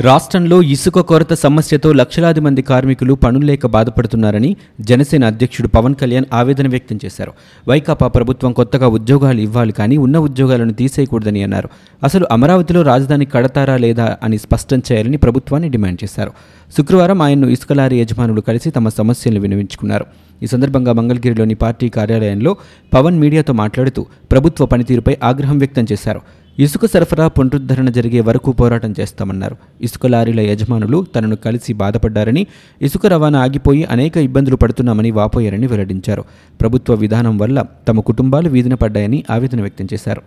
[0.00, 6.68] రాష్ట్రంలో ఇసుక కొరత సమస్యతో లక్షలాది మంది కార్మికులు పనులు లేక బాధపడుతున్నారని జనసేన అధ్యక్షుడు పవన్ కళ్యాణ్ ఆవేదన
[6.68, 7.32] వ్యక్తం చేశారు.
[7.68, 11.68] వైకాపా ప్రభుత్వం కొత్తగా ఉద్యోగాలు ఇవ్వాలి కానీ ఉన్న ఉద్యోగాలను తీసేయకూడదని అన్నారు.
[12.04, 16.30] అసలు అమరావతిలో రాజధాని కడతారా లేదా అని స్పష్టం చేయాలని ప్రభుత్వాన్ని డిమాండ్ చేశారు.
[16.76, 20.06] శుక్రవారం ఆయన్ను ఇసుక లారీ యజమానులు కలిసి తమ సమస్యలను వినవించుకున్నారు
[20.42, 22.56] ఈ సందర్భంగా మంగళగిరిలోని పార్టీ కార్యాలయంలో
[22.94, 26.20] పవన్ మీడియాతో మాట్లాడుతూ ప్రభుత్వ పనితీరుపై ఆగ్రహం వ్యక్తం చేశారు.
[26.58, 29.56] ఇసుక సరఫరా పునరుద్ధరణ జరిగే వరకు పోరాటం చేస్తామన్నారు.
[29.80, 32.46] ఇసుక లారీల యజమానులు తనను కలిసి బాధపడ్డారని
[32.82, 36.24] ఇసుక రవాణా ఆగిపోయి అనేక ఇబ్బందులు పడుతున్నామని వాపోయారని వెల్లడించారు.
[36.60, 40.22] ప్రభుత్వ విధానం వల్ల తమ కుటుంబాలు వీధిన పడ్డాయని ఆవేదన వ్యక్తం చేశారు.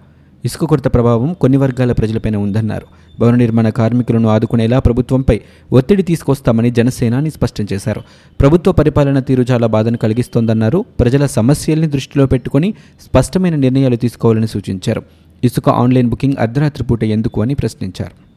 [0.45, 2.85] ఇసుక కొరత ప్రభావం కొన్ని వర్గాల ప్రజలపైన ఉందన్నారు.
[3.19, 5.41] భవన నిర్మాణ కార్మికులను ఆదుకునేలా ప్రభుత్వంపై
[5.71, 8.01] ఒత్తిడి తీసుకొస్తామని జనసేనాని స్పష్టం చేశారు.
[8.39, 10.85] ప్రభుత్వ పరిపాలన తీరు చాలా బాధను కలిగిస్తోందన్నారు.
[10.99, 15.03] ప్రజల సమస్యల్ని దృష్టిలో పెట్టుకుని స్పష్టమైన నిర్ణయాలు తీసుకోవాలని సూచించారు.
[15.43, 18.28] ఇసుక ఆన్లైన్ బుకింగ్ అర్ధరాత్రి పూట ఎందుకు అని ప్రశ్నించారు.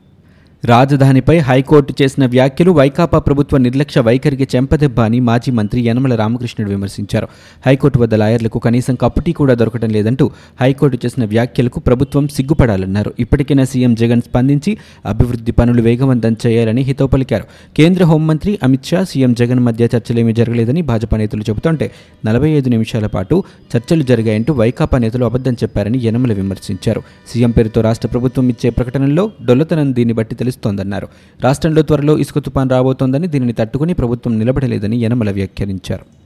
[0.65, 7.29] రాజధానిపై హైకోర్టు చేసిన వ్యాఖ్యలు వైకాపా ప్రభుత్వ నిర్లక్ష్య వైఖరికి చెంపదెబ్బ అని మాజీ మంత్రి యనమల రామకృష్ణుడు విమర్శించారు.
[7.67, 13.15] హైకోర్టు వద్ద లాయర్లకు కనీసం కప్పుటీ కూడా దొరకడం లేదంటూ హైకోర్టు చేసిన వ్యాఖ్యలకు ప్రభుత్వం సిగ్గుపడాలన్నారు.
[13.19, 17.45] ఇప్పటికైనా సీఎం జగన్ స్పందించి అభివృద్ధి పనులు వేగవంతం చేయాలని హితవు పలికారు.
[17.77, 21.91] కేంద్ర హోంమంత్రి అమిత్ షా సీఎం జగన్ మధ్య చర్చలేమీ జరగలేదని భాజపా నేతలు చెబుతుంటే
[22.27, 23.43] నలభై ఐదు నిమిషాల పాటు
[23.77, 27.03] చర్చలు జరిగాయంటూ వైకాపా నేతలు అబద్ధం చెప్పారని యనమల విమర్శించారు.
[27.29, 31.07] సీఎం పేరుతో రాష్ట్ర ప్రభుత్వం ఇచ్చే ప్రకటనల్లో డొల్లతనం దీన్ని బట్టి తెలుస్తోందన్నారు
[31.41, 36.22] రాష్ట్రంలో త్వరలో ఇసుక తుపాన్ రాబోతోందని దీనిని తట్టుకుని ప్రభుత్వం నిలబడలేదని యనమల వ్యాఖ్యానించారు.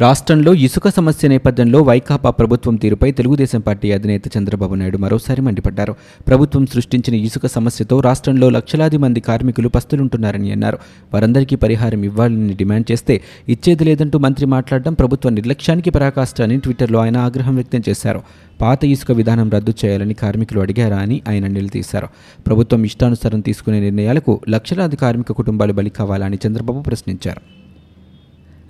[0.00, 5.94] రాష్ట్రంలో ఇసుక సమస్య నేపథ్యంలో వైకాపా ప్రభుత్వం తీరుపై తెలుగుదేశం పార్టీ అధినేత చంద్రబాబు నాయుడు మరోసారి మండిపడ్డారు.
[6.28, 10.78] ప్రభుత్వం సృష్టించిన ఇసుక సమస్యతో రాష్ట్రంలో లక్షలాది మంది కార్మికులు పస్తులుంటున్నారని అన్నారు.
[11.14, 17.16] వారందరికీ పరిహారం ఇవ్వాలని డిమాండ్ చేస్తే ఇచ్చేది లేదంటూ మంత్రి మాట్లాడడం ప్రభుత్వ నిర్లక్ష్యానికి పరాకాష్ట అని ట్విట్టర్లో ఆయన
[17.16, 18.22] ఆగ్రహం వ్యక్తం చేశారు.
[18.60, 22.06] పాత ఇసుక విధానం రద్దు చేయాలని కార్మికులు అడిగారా అని ఆయన నిలదీశారు.
[22.46, 27.55] ప్రభుత్వం ఇష్టానుసారం తీసుకునే నిర్ణయాలకు లక్షలాది కార్మిక కుటుంబాలు బలి కావాలని చంద్రబాబు ప్రశ్నించారు.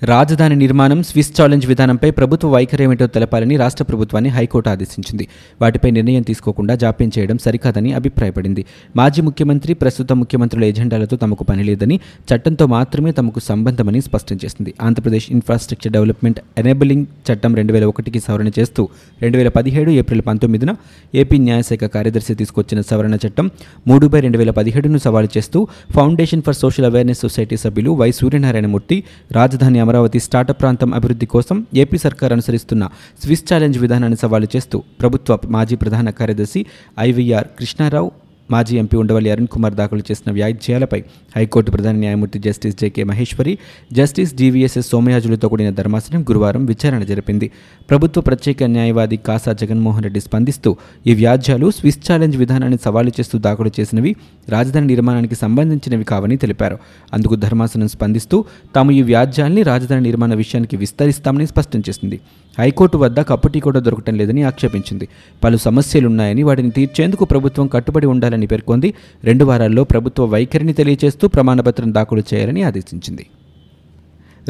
[0.02, 5.28] రాజధాని నిర్మాణం స్విస్ ఛాలెంజ్ విధానంపై ప్రభుత్వ వైఖరి ఏమిటో తెలపాలని రాష్ట్ర ప్రభుత్వాన్ని హైకోర్టు ఆదేశించింది.
[5.62, 8.64] వాటిపై నిర్ణయం తీసుకోకుండా జాప్యం చేయడం సరికాదని అభిప్రాయపడింది.
[8.96, 12.00] మాజీ ముఖ్యమంత్రి ప్రస్తుత ముఖ్యమంత్రుల ఎజెండాలతో తమకు పని లేదని
[12.34, 14.74] చట్టంతో మాత్రమే తమకు సంబంధమని స్పష్టం చేసింది.
[14.82, 18.88] ఆంధ్రప్రదేశ్ ఇన్ఫ్రాస్ట్రక్చర్ డెవలప్మెంట్ ఎనేబులింగ్ చట్టం రెండు వేల ఒకటికి సవరణ చేస్తూ
[19.22, 20.70] రెండు వేల పదిహేడు ఏప్రిల్ పంతొమ్మిదిన
[21.14, 23.48] ఏపీ న్యాయశాఖ కార్యదర్శి తీసుకొచ్చిన సవరణ చట్టం
[23.88, 25.58] మూడు బై రెండు వేల పదిహేడును సవాలు చేస్తూ
[25.94, 28.98] foundation for social awareness society సభ్యులు వై సూర్యనారాయణమూర్తి
[29.32, 32.84] రాజధాని అమరావతి స్టార్టప్ ప్రాంతం అభివృద్ధి కోసం ఏపీ సర్కార్ అనుసరిస్తున్న
[33.24, 36.62] స్విస్ ఛాలెంజ్ విధానాన్ని సవాలు చేస్తూ ప్రభుత్వ మాజీ ప్రధాన కార్యదర్శి
[37.00, 38.08] ఐవీఆర్ కృష్ణారావు
[38.50, 40.98] మాజీ ఎంపీ ఉండవల్లి అరుణ్ కుమార్ దాఖలు చేసిన వ్యాజ్యాలపై
[41.36, 43.54] హైకోర్టు ప్రధాన న్యాయమూర్తి justice J K Maheshwari
[43.92, 47.46] justice G V S S సోమయాజులతో కూడిన ధర్మాసనం గురువారం విచారణ జరిపింది.
[47.90, 50.72] ప్రభుత్వ ప్రత్యేక న్యాయవాది కాసా జగన్మోహన్ రెడ్డి స్పందిస్తూ
[51.06, 54.12] ఈ వ్యాజ్యాలు స్విస్ ఛాలెంజ్ విధానాన్ని సవాలు చేస్తూ దాఖలు చేసినవి
[54.48, 56.78] రాజధాని నిర్మాణానికి సంబంధించినవి కావని తెలిపారు.
[57.12, 62.20] అందుకు ధర్మాసనం స్పందిస్తూ తాము ఈ వ్యాజ్యాల్ని రాజధాని నిర్మాణ విషయానికి విస్తరిస్తామని స్పష్టం చేసింది.
[62.58, 65.08] హైకోర్టు వద్ద కప్పటి కూడా దొరకటం లేదని ఆక్షేపించింది.
[65.44, 68.94] పలు సమస్యలున్నాయని వాటిని తీర్చేందుకు ప్రభుత్వం కట్టుబడి ఉండాలని పేర్కొంది.
[69.24, 73.26] రెండు వారాల్లో ప్రభుత్వ వైఖరిని తెలియజేస్తూ ప్రమాణపత్రం దాఖలు చేయాలని ఆదేశించింది.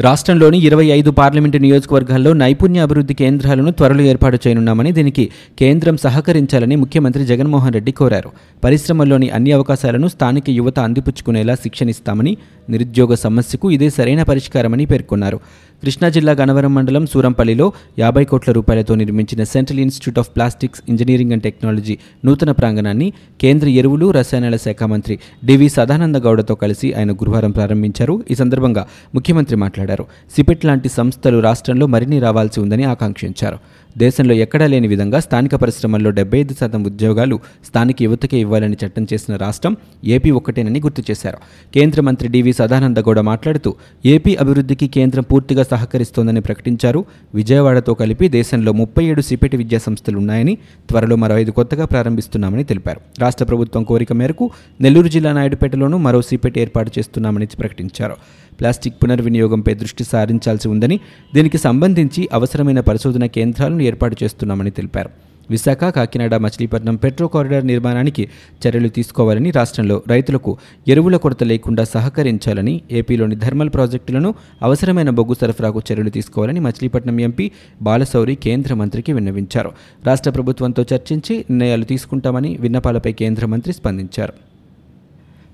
[0.05, 5.23] రాష్ట్రంలోని ఇరవై ఐదు పార్లమెంటు నియోజకవర్గాల్లో నైపుణ్య అభివృద్ధి కేంద్రాలను త్వరలో ఏర్పాటు చేయనున్నామని దీనికి
[5.61, 8.29] కేంద్రం సహకరించాలని ముఖ్యమంత్రి జగన్మోహన్ రెడ్డి కోరారు.
[8.63, 12.33] పరిశ్రమల్లోని అన్ని అవకాశాలను స్థానిక యువత అందిపుచ్చుకునేలా శిక్షణిస్తామని
[12.69, 15.39] నిరుద్యోగ సమస్యకు ఇదే సరైన పరిష్కారమని పేర్కొన్నారు.
[15.83, 21.43] కృష్ణా జిల్లా గనవరం మండలం సూరంపల్లిలో యాభై కోట్ల రూపాయలతో నిర్మించిన central institute of plastics engineering and
[21.43, 28.23] technology నూతన ప్రాంగణాన్ని కేంద్ర ఎరువులు రసాయనాల శాఖ మంత్రి డివి సదానంద గౌడతో కలిసి ఆయన గురువారం ప్రారంభించారు.
[28.31, 30.05] ఈ సందర్భంగా ముఖ్యమంత్రి మాట్లాడారు.
[30.35, 33.57] సిపెట్ లాంటి సంస్థలు రాష్ట్రంలో మరిన్ని రావాల్సి ఉందని ఆకాంక్షించారు.
[33.97, 39.35] దేశంలో ఎక్కడా లేని విధంగా స్థానిక పరిశ్రమల్లో డెబ్బై ఐదు శాతం ఉద్యోగాలు స్థానిక యువతకే ఇవ్వాలని చట్టం చేసిన
[39.35, 41.37] రాష్ట్రం ఏపీ ఒక్కటేనని గుర్తు చేశారు.
[41.75, 43.75] కేంద్ర మంత్రి డివి సదానంద గౌడ మాట్లాడుతూ
[44.05, 47.05] ఏపీ అభివృద్ధికి కేంద్రం పూర్తిగా సహకరిస్తోందని ప్రకటించారు.
[47.33, 50.57] విజయవాడతో కలిపి దేశంలో ముప్పై ఏడు సిపెటి విద్యా సంస్థలు ఉన్నాయని
[50.89, 53.01] త్వరలో మరో ఐదు కొత్తగా ప్రారంభిస్తున్నామని తెలిపారు.
[53.19, 54.51] రాష్ట్ర ప్రభుత్వం కోరిక మేరకు
[54.81, 58.17] నెల్లూరు జిల్లా నాయుడుపేటలోనూ మరో సిపెట్ ఏర్పాటు చేస్తున్నామని ప్రకటించారు.
[58.59, 60.99] ప్లాస్టిక్ పునర్వినియోగంపై దృష్టి సారించాల్సి ఉందని
[61.33, 65.09] దీనికి సంబంధించి అవసరమైన పరిశోధన కేంద్రాలను ఏర్పాటు చేస్తున్నామని తెలిపారు.
[65.49, 68.29] విశాఖ కాకినాడ మచిలీపట్నం పెట్రో కారిడార్ నిర్మాణానికి
[68.63, 70.57] చర్యలు తీసుకోవాలని రాష్ట్రంలో రైతులకు
[70.87, 77.51] ఎరువుల కొరత లేకుండా సహకరించాలని ఏపీలోని థర్మల్ ప్రాజెక్టులను అవసరమైన బొగ్గు సరఫరాకు చర్యలు తీసుకోవాలని మచిలీపట్నం ఎంపీ
[77.81, 79.71] బాలశౌరి కేంద్ర మంత్రికి విన్నవించారు.
[80.05, 84.46] రాష్ట్ర ప్రభుత్వంతో చర్చించి నిర్ణయాలు తీసుకుంటామని విన్నపాలపై కేంద్ర మంత్రి స్పందించారు.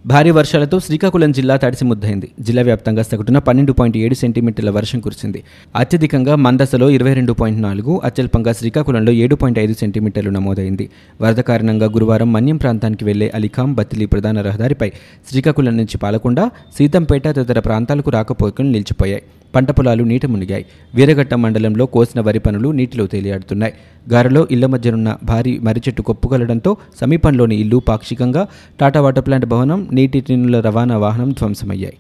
[0.08, 2.32] భారీ వర్షాలతో శ్రీకాకుళం జిల్లా తడిసి ముద్దైంది.
[2.40, 5.44] జిల్లా వ్యాప్తంగా సగటున పన్నెండు పాయింట్ ఏడు సెంటీమీటర్ల వర్షం కురిసింది.
[5.76, 10.90] అత్యధికంగా మందసలో ఇరవై రెండు పాయింట్ నాలుగు అత్యల్పంగా శ్రీకాకుళంలో ఏడు పాయింట్ ఐదు సెంటీమీటర్లు నమోదైంది.
[11.22, 14.92] వరద కారణంగా గురువారం మన్యం ప్రాంతానికి వెళ్ళే అలీఖాం బత్తిలి ప్రధాన రహదారిపై
[15.30, 16.42] శ్రీకాకుళం నుంచి పాలకొండ
[16.78, 19.24] సీతంపేట తదితర ప్రాంతాలకు రాకపోకలు నిలిచిపోయాయి.
[19.56, 20.66] పంట పొలాలు నీట మునిగాయి.
[20.96, 23.74] వీరఘట్ట మండలంలో కోసిన వరి పనులు నీటిలో తేలియాడుతున్నాయి.
[24.14, 28.48] గారెలో ఇళ్ళ మధ్యనున్న భారీ మర్రి చెట్టు కొప్పుకొలడంతో సమీపంలోని ఇల్లు పాక్షికంగా
[28.80, 31.98] టాటా వాటర్ ప్లాంట్ భవనం నీటి టిన్నుల రవాణా వాహనం ధ్వంసమయ్యాయి.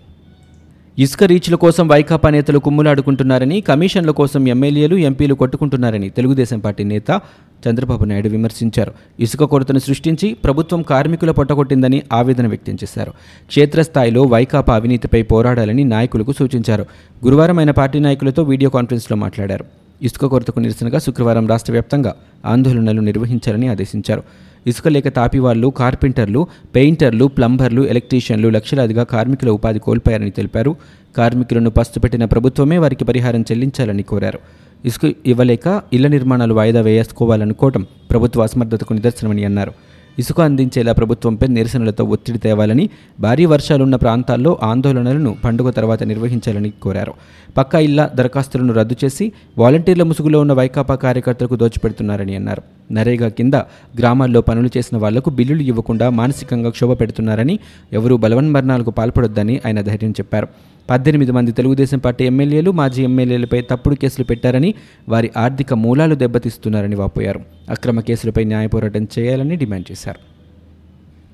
[0.99, 7.21] ఇసుక రీచ్ల కోసం వైకాపా నేతలు కుమ్ములాడుకుంటున్నారని కమిషన్ల కోసం ఎమ్మెల్యేలు ఎంపీలు కొట్టుకుంటున్నారని తెలుగుదేశం పార్టీ నేత
[7.69, 8.91] చంద్రబాబు నాయుడు విమర్శించారు.
[9.19, 13.11] ఇసుక కొరతను సృష్టించి ప్రభుత్వం కార్మికుల పొట్టగొట్టిందని ఆవేదన వ్యక్తం చేశారు.
[13.47, 16.85] క్షేత్రస్థాయిలో వైకాపా అవినీతిపై పోరాడాలని నాయకులకు సూచించారు.
[17.25, 19.65] గురువారం ఆయన పార్టీ నాయకులతో వీడియో కాన్ఫరెన్స్లో మాట్లాడారు.
[20.01, 22.15] ఇసుక కొరతకు నిరసనగా శుక్రవారం రాష్ట్ర వ్యాప్తంగా
[22.45, 24.23] ఆందోళనలు నిర్వహించాలని ఆదేశించారు.
[24.67, 30.75] ఇసుక లేక తాపివాళ్ళు కార్పెంటర్లు పెయింటర్లు ప్లంబర్లు ఎలక్ట్రీషియన్లు లక్షలాదిగా కార్మికుల ఉపాధి కోల్పోయారని తెలిపారు.
[31.17, 34.39] కార్మికులను పస్తుపెట్టిన ప్రభుత్వమే వారికి పరిహారం చెల్లించాలని కోరారు.
[34.85, 39.73] ఇసుక ఇవ్వలేక ఇళ్ళ నిర్మాణాలు వాయిదా వేసుకోవాలనుకోవటం ప్రభుత్వ అసమర్థతకు నిదర్శనమని అన్నారు.
[40.19, 42.89] ఇసుక అందించేలా ప్రభుత్వంపై నిరసనలతో ఒత్తిడి తేవాలని
[43.19, 47.13] భారీ వర్షాలున్న ప్రాంతాల్లో ఆందోళనలను పండుగ తర్వాత నిర్వహించాలని కోరారు.
[47.57, 52.61] పక్కా ఇళ్ళ దరఖాస్తులను రద్దు చేసి వాలంటీర్ల ముసుగులో ఉన్న వైకాపా కార్యకర్తలకు దోచిపెడుతున్నారని అన్నారు.
[52.91, 53.53] నరేగా కింద
[53.99, 57.59] గ్రామాల్లో పనులు చేసిన వాళ్ళకు బిల్లులు ఇవ్వకుండా మానసికంగా క్షోభ పెడుతున్నారని
[57.93, 60.47] ఎవరూ బలవన్మరణాలకు పాల్పడొద్దని ఆయన ధైర్యం చెప్పారు.
[60.89, 64.73] పద్దెనిమిది మంది తెలుగుదేశం పార్టీ ఎమ్మెల్యేలు మాజీ ఎమ్మెల్యేలపై తప్పుడు కేసులు పెట్టారని
[65.09, 67.41] వారి ఆర్థిక మూలాలు దెబ్బతీస్తున్నారని వాపోయారు.
[67.69, 70.32] అక్రమ కేసులపై న్యాయ పోరాటం చేయాలని డిమాండ్ చేశారు.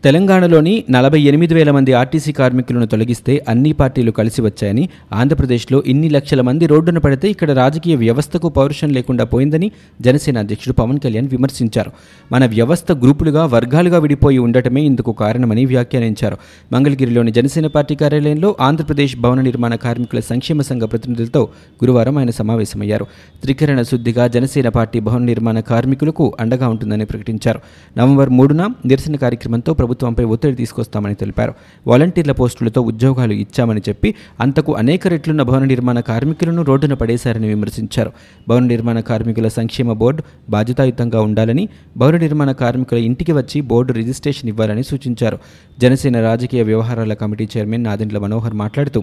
[0.04, 6.42] తెలంగాణలోని నలభై ఎనిమిది వేల మంది ఆర్టీసీ కార్మికులను తొలగిస్తే అన్ని పార్టీలు కలిసి వచ్చాయని ఆంధ్రప్రదేశ్లో ఇన్ని లక్షల
[6.42, 11.92] మంది రోడ్డున పడితే ఇక్కడ రాజకీయ వ్యవస్థకు పౌరుషం లేకుండా పోయిందని జనసేన అధ్యక్షుడు పవన్ కళ్యాణ్ విమర్శించారు.
[12.32, 16.38] మన వ్యవస్థ గ్రూపులుగా వర్గాలుగా విడిపోయి ఉండటమే ఇందుకు కారణమని వ్యాఖ్యానించారు.
[16.72, 21.44] మంగళగిరిలోని జనసేన పార్టీ కార్యాలయంలో ఆంధ్రప్రదేశ్ భవన నిర్మాణ కార్మికుల సంక్షేమ సంఘ ప్రతినిధులతో
[21.84, 23.06] గురువారం ఆయన సమావేశమయ్యారు.
[23.42, 27.60] త్రికరణ శుద్ధిగా జనసేన పార్టీ భవన నిర్మాణ కార్మికులకు అండగా ఉంటుందని ప్రకటించారు.
[27.98, 31.54] నవంబర్ మూడున నిరసన కార్యక్రమంతో ప్రభుత్వంపై ఒత్తిడి తీసుకొస్తామని తెలిపారు.
[31.88, 34.10] వాలంటీర్ల పోస్టులతో ఉద్యోగాలు ఇచ్చామని చెప్పి
[34.40, 38.12] అంతకు అనేక రెట్లున్న భవన నిర్మాణ కార్మికులను రోడ్డున పడేశారని విమర్శించారు.
[38.50, 41.64] భవన నిర్మాణ కార్మికుల సంక్షేమ బోర్డు బాధ్యతాయుతంగా ఉండాలని
[41.98, 45.40] భవన నిర్మాణ కార్మికుల ఇంటికి వచ్చి బోర్డు రిజిస్ట్రేషన్ ఇవ్వాలని సూచించారు.
[45.82, 49.02] జనసేన రాజకీయ వ్యవహారాల కమిటీ చైర్మన్ నాదెండ్ల మనోహర్ మాట్లాడుతూ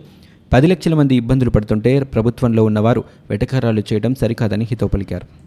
[0.52, 5.45] పది లక్షల మంది ఇబ్బందులు పడుతుంటే ప్రభుత్వంలో ఉన్నవారు వెటకారాలు చేయడం సరికాదని హితో పలికారు.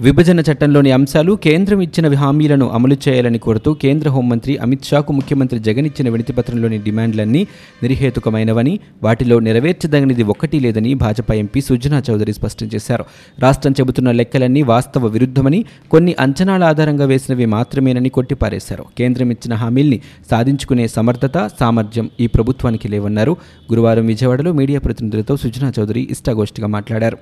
[0.00, 5.86] విభజన చట్టంలోని అంశాలు కేంద్రం ఇచ్చిన హామీలను అమలు చేయాలని కోరుతూ కేంద్ర హోంమంత్రి అమిత్ షాకు ముఖ్యమంత్రి జగన్
[5.86, 7.46] ఇచ్చిన వినతిపత్రంలోని డిమాండ్లన్నీ
[7.82, 13.04] నిర్హేతుకమైనవని వాటిలో నెరవేర్చదగినది ఒక్కటి లేదని భాజపా ఎంపీ సుజనా చౌదరి స్పష్టం చేశారు.
[13.38, 18.84] రాష్ట్రం చెబుతున్న లెక్కలన్నీ వాస్తవ విరుద్ధమని కొన్ని అంచనాల ఆధారంగా వేసినవి మాత్రమేనని కొట్టిపారేశారు.
[18.98, 20.00] కేంద్రం ఇచ్చిన హామీల్ని
[20.30, 23.36] సాధించుకునే సమర్థత సామర్థ్యం ఈ ప్రభుత్వానికి లేవన్నారు.
[23.72, 27.18] గురువారం విజయవాడలో మీడియా ప్రతినిధులతో సుజనా చౌదరి ఇష్టాగోష్ఠిగా మాట్లాడారు.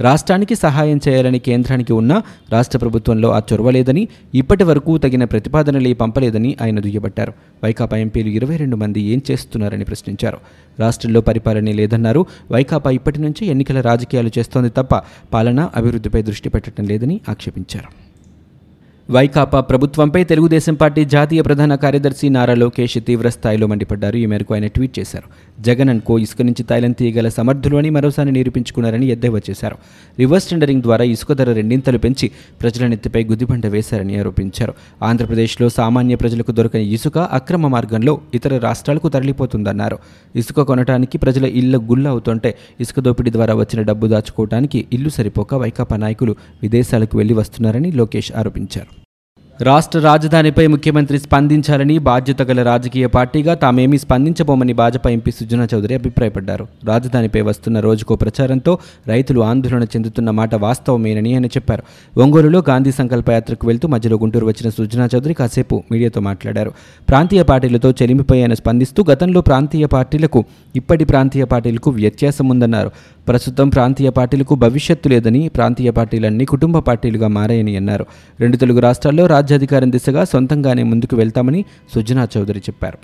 [0.00, 6.56] రాష్ట్రానికి సహాయం చేయాలని కేంద్రానికి ఉన్న రాష్ట్ర ప్రభుత్వంలో ఆ చొరవ లేదని ఇప్పటి వరకు తగిన ప్రతిపాదనలే పంపలేదని
[6.62, 7.32] ఆయన దుయ్యబట్టారు.
[7.64, 10.38] వైకాపా ఎంపీలు ఇరవై రెండు మంది ఏం చేస్తున్నారని ప్రశ్నించారు.
[10.80, 12.26] రాష్ట్రంలో పరిపాలనే లేదన్నారు.
[12.50, 15.02] వైకాపా ఇప్పటి నుంచి ఎన్నికల రాజకీయాలు చేస్తోంది తప్ప
[15.32, 18.09] పాలన అభివృద్ధిపై దృష్టి పెట్టడం లేదని ఆక్షేపించారు.
[19.14, 24.16] వైకాపా ప్రభుత్వంపై తెలుగుదేశం పార్టీ జాతీయ ప్రధాన కార్యదర్శి నారా లోకేష్ తీవ్రస్థాయిలో మండిపడ్డారు.
[24.16, 25.26] ఈ మేరకు ఆయన ట్వీట్ చేశారు.
[25.60, 29.76] జగన్ కో ఇసుక నుంచి తైలం తీయగల సమర్థులు అని మరోసారి నిరూపించుకున్నారని ఎద్దేవా చేశారు.
[30.18, 32.30] రివర్స్ టెండరింగ్ ద్వారా ఇసుక ధర రెండింతలు పెంచి
[32.60, 34.74] ప్రజల నెత్తిపై గుదిబండ వేశారని ఆరోపించారు.
[35.02, 39.98] ఆంధ్రప్రదేశ్లో సామాన్య ప్రజలకు దొరకని ఇసుక అక్రమ మార్గంలో ఇతర రాష్ట్రాలకు తరలిపోతుందన్నారు.
[40.36, 45.96] ఇసుక కొనటానికి ప్రజల ఇళ్ళ గుళ్ళ అవుతుంటే ఇసుక దోపిడీ ద్వారా వచ్చిన డబ్బు దాచుకోవడానికి ఇల్లు సరిపోక వైకాపా
[45.96, 48.99] నాయకులు విదేశాలకు వెళ్ళి వస్తున్నారని లోకేష్ ఆరోపించారు.
[49.62, 56.66] రాష్ట్ర రాజధానిపై ముఖ్యమంత్రి స్పందించాలని బాధ్యత గల రాజకీయ పార్టీగా తామేమీ స్పందించబోమని భాజపా ఎంపీ సుజనా చౌదరి అభిప్రాయపడ్డారు.
[56.84, 61.82] రాజధానిపై వస్తున్న రోజుకో ప్రచారంతో రైతులు ఆందోళన చెందుతున్న మాట వాస్తవమేనని ఆయన చెప్పారు.
[62.20, 66.72] ఒంగోలులో గాంధీ సంకల్ప యాత్రకు వెళ్తూ మధ్యలో గుంటూరు వచ్చిన సుజనా చౌదరి కాసేపు మీడియాతో మాట్లాడారు.
[67.08, 70.44] ప్రాంతీయ పార్టీలతో చెలిమిపై ఆయన స్పందిస్తూ గతంలో ప్రాంతీయ పార్టీలకు
[70.76, 72.90] ఇప్పటి ప్రాంతీయ పార్టీలకు వ్యత్యాసం ఉందన్నారు
[73.28, 78.06] ప్రస్తుతం ప్రాంతీయ పార్టీలకు భవిష్యత్తు లేదని ప్రాంతీయ పార్టీలన్నీ కుటుంబ పార్టీలుగా మారాయని అన్నారు.
[78.40, 81.60] రెండు తెలుగు రాష్ట్రాల్లో రాజ్యాధికారం దిశగా సొంతంగానే ముందుకు వెళ్తామని
[81.94, 82.98] సుజనా చౌదరి చెప్పారు.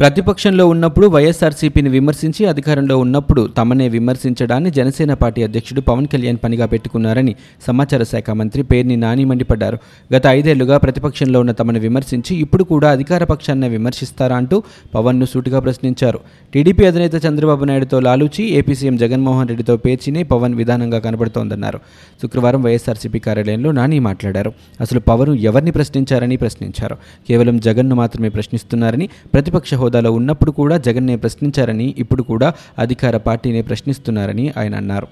[0.00, 7.34] ప్రతిపక్షంలో ఉన్నప్పుడు వైఎస్ఆర్సీపీని విమర్శించి అధికారంలో ఉన్నప్పుడు తమనే విమర్శించడాన్ని జనసేన పార్టీ అధ్యక్షుడు పవన్ కళ్యాణ్ పనిగా పెట్టుకున్నారని
[7.66, 9.78] సమాచార శాఖ మంత్రి పేర్ని నాని మండిపడ్డారు.
[10.14, 14.62] గత ఐదేళ్ళుగా ప్రతిపక్షంలో ఉన్న తమను విమర్శించి ఇప్పుడు కూడా అధికార పక్షాన్ని విమర్శిస్తారా అంటూ
[14.94, 16.20] పవన్ను సూటిగా ప్రశ్నించారు.
[16.54, 21.78] టీడీపీ అధినేత చంద్రబాబు నాయుడుతో లాలూచి ఏపీ సీఎం జగన్మోహన్ రెడ్డితో పేర్చినే పవన్ విధానంగా కనబడుతోందన్నారు.
[22.22, 24.52] శుక్రవారం వైఎస్ఆర్సీపీ కార్యాలయంలో నాని మాట్లాడారు.
[24.80, 26.94] అసలు పవన్ ఎవరిని ప్రశ్నించారని ప్రశ్నించారు.
[27.28, 34.44] కేవలం జగన్ను మాత్రమే ప్రశ్నిస్తున్నారని ప్రతిపక్ష హోదాలో ఉన్నప్పుడు కూడా జగన్నే ప్రశ్నించారని ఇప్పుడు కూడా అధికార పార్టీనే ప్రశ్నిస్తున్నారని
[34.56, 35.08] ఆయన అన్నారు.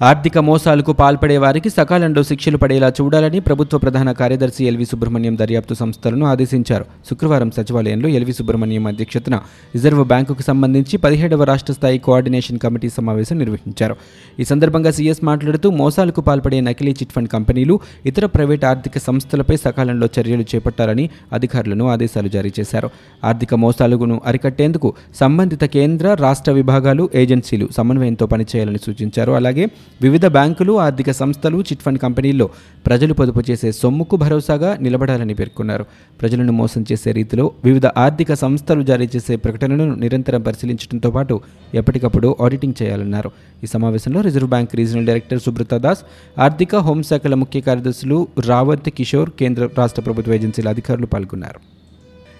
[0.00, 6.26] ఆర్థిక మోసాలకు పాల్పడే వారికి సకాలంలో శిక్షలు పడేలా చూడాలని ప్రభుత్వ ప్రధాన కార్యదర్శి ఎల్వి సుబ్రహ్మణ్యం దర్యాప్తు సంస్థలను
[6.26, 6.84] ఆదేశించారు.
[7.10, 9.34] శుక్రవారం సచివాలయంలో ఎల్వి సుబ్రహ్మణ్యం అధ్యక్షతన
[9.74, 13.96] రిజర్వ్ బ్యాంకుకు సంబంధించి పదిహేడవ రాష్ట్ర స్థాయి కోఆర్డినేషన్ కమిటీ సమావేశం నిర్వహించారు.
[14.40, 20.08] ఈ సందర్భంగా సీఎస్ మాట్లాడుతూ మోసాలకు పాల్పడే నకిలీ చిట్ ఫండ్ కంపెనీలు ఇతర ప్రైవేట్ ఆర్థిక సంస్థలపై సకాలంలో
[20.18, 22.90] చర్యలు చేపట్టాలని అధికారులను ఆదేశాలు జారీ చేశారు.
[23.24, 29.32] ఆర్థిక మోసాలను అరికట్టేందుకు సంబంధిత కేంద్ర రాష్ట్ర విభాగాలు ఏజెన్సీలు సమన్వయంతో పనిచేయాలని సూచించారు.
[29.32, 29.66] అలాగే
[30.02, 32.50] వివిధ బ్యాంకులు ఆర్థిక సంస్థలు చిట్ ఫండ్ కంపెనీల్లో
[32.86, 35.84] ప్రజలు పొదుపు చేసే సొమ్ముకు భరోసాగా నిలబడాలని పేర్కొన్నారు.
[36.20, 41.40] ప్రజలను మోసం చేసే రీతిలో వివిధ ఆర్థిక సంస్థలు జారీ చేసే ప్రకటనలను నిరంతరం పరిశీలించడంతో పాటు
[41.74, 43.30] ఎప్పటికప్పుడు ఆడిటింగ్ చేయాలన్నారు.
[43.64, 46.04] ఈ సమావేశంలో reserve bank regional director Subrata Das
[46.40, 51.75] ఆర్థిక హోంశాఖల ముఖ్య కార్యదర్శులు రావత్ కిషోర్ కేంద్ర రాష్ట్ర ప్రభుత్వ ఏజెన్సీల అధికారులు పాల్గొన్నారు.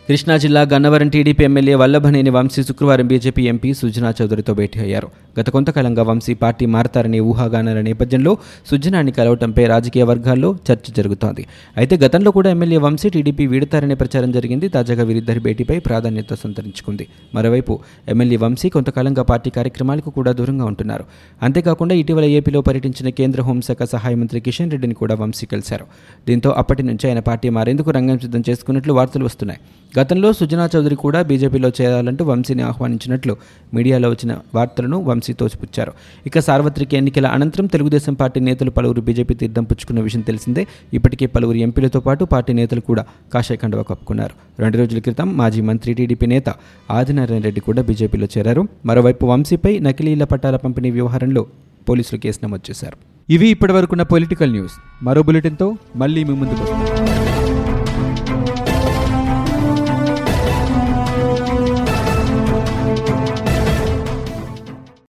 [0.08, 5.08] కృష్ణా జిల్లా గన్నవరం టీడీపీ ఎమ్మెల్యే వల్లభనేని వంశీ శుక్రవారం బీజేపీ ఎంపీ సుజనా చౌదరితో భేటీ అయ్యారు.
[5.40, 8.38] గత కొంతకాలంగా వంశీ పార్టీ మారతారనే ఊహాగానాల నేపథ్యంలో
[8.70, 11.46] సుజనాన్ని కలవటంపై రాజకీయ వర్గాల్లో చర్చ జరుగుతోంది.
[11.76, 14.68] అయితే గతంలో కూడా ఎమ్మెల్యే వంశీ టీడీపీ వీడతారనే ప్రచారం జరిగింది.
[14.68, 17.06] తాజాగా వీరిద్దరి భేటీపై ప్రాధాన్యత సంతరించుకుంది.
[17.34, 21.04] మరోవైపు ఎమ్మెల్యే వంశీ కొంతకాలంగా పార్టీ కార్యక్రమాలకు కూడా దూరంగా ఉంటున్నారు.
[21.42, 25.84] అంతేకాకుండా ఇటీవల ఏపీలో పర్యటించిన కేంద్ర హోంశాఖ సహాయ మంత్రి కిషన్ రెడ్డిని కూడా వంశీ కలిశారు.
[26.28, 29.60] దీంతో అప్పటి నుంచి ఆయన పార్టీ మారేందుకు రంగం సిద్ధం చేసుకున్నట్లు వార్తలు వస్తున్నాయి.
[29.98, 33.36] గతంలో సుజనా చౌదరి కూడా బీజేపీలో చేరాలంటూ వంశీని ఆహ్వానించినట్లు
[33.74, 35.92] మీడియాలో వచ్చిన వార్తలను వంశీ తోసిపుచ్చారు.
[36.26, 40.66] ఇక సార్వత్రిక ఎన్నికల అనంతరం తెలుగుదేశం పార్టీ నేతలు పలువురు బీజేపీ తీర్థం పుచ్చుకున్న విషయం తెలిసిందే.
[40.94, 44.62] ఇప్పటికే పలువురు ఎంపీలతో పాటు పార్టీ నేతలు కూడా కాషాయ కండువా కప్పుకున్నారు.
[44.62, 46.48] రెండు రోజుల క్రితం మాజీ మంత్రి టీడీపీ నేత
[46.90, 48.68] ఆదినారాయణ రెడ్డి కూడా బీజేపీలో చేరారు.
[48.86, 51.46] మరోవైపు వంశీపై నకిలీల పట్టాల పంపిణీ వ్యవహారంలో
[51.88, 52.96] పోలీసులు కేసు నమోదు చేశారు.
[53.32, 54.72] ఇవి ఇప్పటివరకున్న పొలిటికల్ న్యూస్.
[55.02, 56.95] మరో బులెటిన్తో మళ్ళీ మీ ముందుకు వస్తాం.